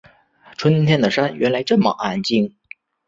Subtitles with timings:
[0.57, 2.55] 春天的山原来这么安静